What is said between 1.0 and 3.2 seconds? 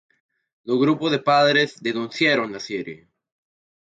de padres denunciaron la serie.